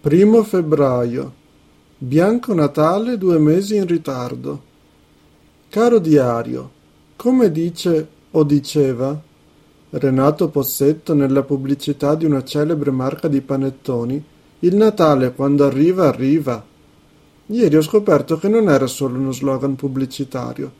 Primo 0.00 0.42
febbraio. 0.44 1.30
Bianco 1.98 2.54
Natale 2.54 3.18
due 3.18 3.38
mesi 3.38 3.76
in 3.76 3.86
ritardo. 3.86 4.62
Caro 5.68 5.98
diario, 5.98 6.70
come 7.16 7.52
dice 7.52 8.08
o 8.30 8.42
diceva 8.42 9.20
Renato 9.90 10.48
Possetto 10.48 11.12
nella 11.12 11.42
pubblicità 11.42 12.14
di 12.14 12.24
una 12.24 12.42
celebre 12.42 12.90
marca 12.90 13.28
di 13.28 13.42
panettoni, 13.42 14.24
il 14.60 14.74
Natale 14.74 15.34
quando 15.34 15.66
arriva 15.66 16.08
arriva. 16.08 16.64
Ieri 17.48 17.76
ho 17.76 17.82
scoperto 17.82 18.38
che 18.38 18.48
non 18.48 18.70
era 18.70 18.86
solo 18.86 19.18
uno 19.18 19.32
slogan 19.32 19.76
pubblicitario. 19.76 20.72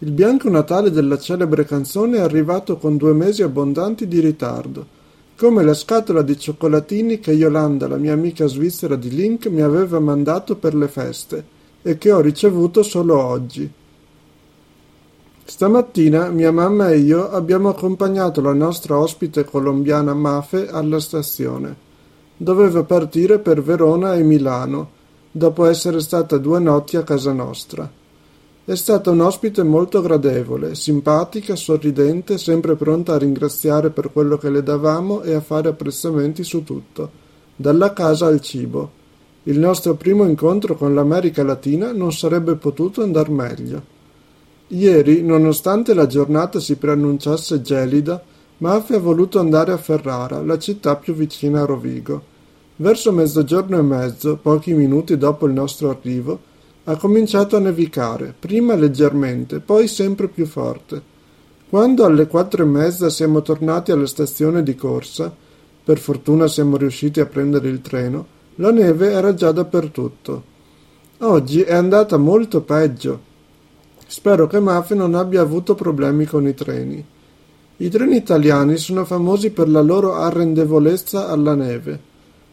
Il 0.00 0.10
bianco 0.10 0.50
Natale 0.50 0.90
della 0.90 1.18
celebre 1.18 1.64
canzone 1.64 2.16
è 2.16 2.22
arrivato 2.22 2.76
con 2.76 2.96
due 2.96 3.12
mesi 3.12 3.40
abbondanti 3.40 4.08
di 4.08 4.18
ritardo 4.18 4.96
come 5.38 5.62
la 5.62 5.72
scatola 5.72 6.22
di 6.22 6.36
cioccolatini 6.36 7.20
che 7.20 7.30
Yolanda, 7.30 7.86
la 7.86 7.96
mia 7.96 8.12
amica 8.12 8.48
svizzera 8.48 8.96
di 8.96 9.08
Link, 9.08 9.46
mi 9.46 9.60
aveva 9.60 10.00
mandato 10.00 10.56
per 10.56 10.74
le 10.74 10.88
feste 10.88 11.44
e 11.80 11.96
che 11.96 12.10
ho 12.10 12.20
ricevuto 12.20 12.82
solo 12.82 13.22
oggi. 13.22 13.70
Stamattina 15.44 16.30
mia 16.30 16.50
mamma 16.50 16.90
e 16.90 16.98
io 16.98 17.30
abbiamo 17.30 17.68
accompagnato 17.68 18.40
la 18.40 18.52
nostra 18.52 18.98
ospite 18.98 19.44
colombiana 19.44 20.12
Mafe 20.12 20.68
alla 20.68 20.98
stazione. 20.98 21.76
Doveva 22.36 22.82
partire 22.82 23.38
per 23.38 23.62
Verona 23.62 24.14
e 24.16 24.24
Milano, 24.24 24.90
dopo 25.30 25.66
essere 25.66 26.00
stata 26.00 26.36
due 26.36 26.58
notti 26.58 26.96
a 26.96 27.04
casa 27.04 27.32
nostra. 27.32 27.88
È 28.68 28.74
stata 28.74 29.10
un 29.10 29.20
ospite 29.20 29.62
molto 29.62 30.02
gradevole, 30.02 30.74
simpatica, 30.74 31.56
sorridente, 31.56 32.36
sempre 32.36 32.76
pronta 32.76 33.14
a 33.14 33.18
ringraziare 33.18 33.88
per 33.88 34.12
quello 34.12 34.36
che 34.36 34.50
le 34.50 34.62
davamo 34.62 35.22
e 35.22 35.32
a 35.32 35.40
fare 35.40 35.70
apprezzamenti 35.70 36.44
su 36.44 36.64
tutto, 36.64 37.10
dalla 37.56 37.94
casa 37.94 38.26
al 38.26 38.42
cibo. 38.42 38.90
Il 39.44 39.58
nostro 39.58 39.94
primo 39.94 40.26
incontro 40.26 40.74
con 40.74 40.94
l'America 40.94 41.42
Latina 41.42 41.92
non 41.92 42.12
sarebbe 42.12 42.56
potuto 42.56 43.00
andar 43.02 43.30
meglio. 43.30 43.82
Ieri, 44.66 45.22
nonostante 45.22 45.94
la 45.94 46.06
giornata 46.06 46.60
si 46.60 46.76
preannunciasse 46.76 47.62
gelida, 47.62 48.22
Mafia 48.58 48.96
ha 48.96 49.00
voluto 49.00 49.38
andare 49.38 49.72
a 49.72 49.78
Ferrara, 49.78 50.42
la 50.42 50.58
città 50.58 50.94
più 50.96 51.14
vicina 51.14 51.62
a 51.62 51.64
Rovigo. 51.64 52.22
Verso 52.76 53.12
mezzogiorno 53.12 53.78
e 53.78 53.82
mezzo, 53.82 54.36
pochi 54.36 54.74
minuti 54.74 55.16
dopo 55.16 55.46
il 55.46 55.54
nostro 55.54 55.88
arrivo, 55.88 56.56
ha 56.88 56.96
cominciato 56.96 57.54
a 57.54 57.60
nevicare, 57.60 58.34
prima 58.38 58.74
leggermente, 58.74 59.60
poi 59.60 59.86
sempre 59.86 60.26
più 60.26 60.46
forte. 60.46 61.16
Quando 61.68 62.06
alle 62.06 62.26
quattro 62.26 62.62
e 62.62 62.66
mezza 62.66 63.10
siamo 63.10 63.42
tornati 63.42 63.92
alla 63.92 64.06
stazione 64.06 64.62
di 64.62 64.74
corsa, 64.74 65.30
per 65.84 65.98
fortuna 65.98 66.48
siamo 66.48 66.78
riusciti 66.78 67.20
a 67.20 67.26
prendere 67.26 67.68
il 67.68 67.82
treno, 67.82 68.26
la 68.54 68.72
neve 68.72 69.10
era 69.10 69.34
già 69.34 69.52
dappertutto. 69.52 70.42
Oggi 71.18 71.60
è 71.60 71.74
andata 71.74 72.16
molto 72.16 72.62
peggio. 72.62 73.20
Spero 74.06 74.46
che 74.46 74.58
Mafe 74.58 74.94
non 74.94 75.14
abbia 75.14 75.42
avuto 75.42 75.74
problemi 75.74 76.24
con 76.24 76.48
i 76.48 76.54
treni. 76.54 77.04
I 77.76 77.88
treni 77.90 78.16
italiani 78.16 78.78
sono 78.78 79.04
famosi 79.04 79.50
per 79.50 79.68
la 79.68 79.82
loro 79.82 80.14
arrendevolezza 80.14 81.28
alla 81.28 81.54
neve. 81.54 82.00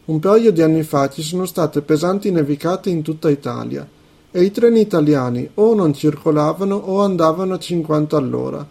Un 0.04 0.20
paio 0.20 0.52
di 0.52 0.60
anni 0.60 0.82
fa 0.82 1.08
ci 1.08 1.22
sono 1.22 1.46
state 1.46 1.80
pesanti 1.80 2.30
nevicate 2.30 2.90
in 2.90 3.00
tutta 3.00 3.30
Italia 3.30 3.94
e 4.36 4.42
i 4.42 4.50
treni 4.50 4.80
italiani 4.80 5.48
o 5.54 5.74
non 5.74 5.94
circolavano 5.94 6.74
o 6.74 7.00
andavano 7.00 7.54
a 7.54 7.58
50 7.58 8.18
all'ora. 8.18 8.68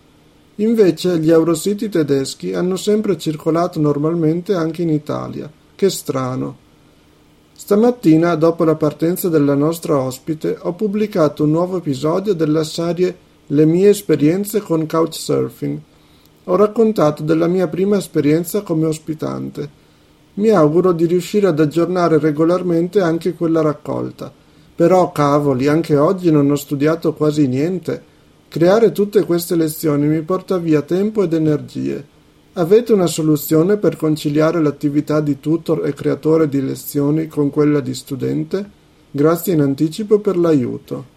Invece 0.57 1.17
gli 1.17 1.31
Eurocity 1.31 1.89
tedeschi 1.89 2.53
hanno 2.53 2.75
sempre 2.75 3.17
circolato 3.17 3.79
normalmente 3.79 4.53
anche 4.53 4.83
in 4.83 4.89
Italia. 4.89 5.51
Che 5.73 5.89
strano. 5.89 6.57
Stamattina, 7.51 8.35
dopo 8.35 8.63
la 8.63 8.75
partenza 8.75 9.27
della 9.27 9.55
nostra 9.55 9.97
ospite, 9.99 10.55
ho 10.61 10.73
pubblicato 10.73 11.45
un 11.45 11.49
nuovo 11.49 11.77
episodio 11.77 12.35
della 12.35 12.63
serie 12.63 13.17
Le 13.47 13.65
mie 13.65 13.89
esperienze 13.89 14.61
con 14.61 14.85
Couchsurfing. 14.85 15.79
Ho 16.43 16.55
raccontato 16.55 17.23
della 17.23 17.47
mia 17.47 17.67
prima 17.67 17.97
esperienza 17.97 18.61
come 18.61 18.85
ospitante. 18.85 19.67
Mi 20.35 20.49
auguro 20.49 20.91
di 20.91 21.07
riuscire 21.07 21.47
ad 21.47 21.59
aggiornare 21.59 22.19
regolarmente 22.19 23.01
anche 23.01 23.33
quella 23.33 23.61
raccolta 23.61 24.43
però, 24.75 25.11
cavoli, 25.11 25.67
anche 25.67 25.95
oggi 25.95 26.29
non 26.31 26.51
ho 26.51 26.55
studiato 26.55 27.13
quasi 27.13 27.47
niente. 27.47 28.13
Creare 28.49 28.91
tutte 28.91 29.23
queste 29.23 29.55
lezioni 29.55 30.05
mi 30.05 30.21
porta 30.21 30.57
via 30.57 30.81
tempo 30.81 31.23
ed 31.23 31.33
energie. 31.33 32.05
Avete 32.53 32.93
una 32.93 33.07
soluzione 33.07 33.77
per 33.77 33.95
conciliare 33.95 34.61
l'attività 34.61 35.21
di 35.21 35.39
tutor 35.39 35.85
e 35.85 35.93
creatore 35.93 36.49
di 36.49 36.61
lezioni 36.61 37.27
con 37.27 37.49
quella 37.49 37.79
di 37.79 37.93
studente? 37.93 38.69
Grazie 39.11 39.53
in 39.53 39.61
anticipo 39.61 40.19
per 40.19 40.37
l'aiuto. 40.37 41.13